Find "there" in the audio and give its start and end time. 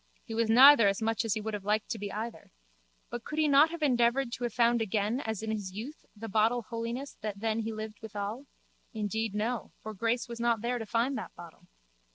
10.61-10.79